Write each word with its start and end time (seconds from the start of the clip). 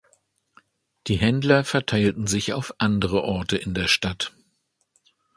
Die 1.05 1.17
Händler 1.17 1.63
verteilten 1.63 2.25
sich 2.25 2.53
auf 2.53 2.73
andere 2.79 3.21
Orte 3.23 3.55
in 3.55 3.75
der 3.75 3.87
Stadt. 3.87 4.33